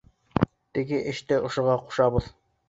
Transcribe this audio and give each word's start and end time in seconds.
Теге 0.77 0.99
эште 1.11 1.39
ошоға 1.51 1.77
ҡушабыҙ! 1.85 2.33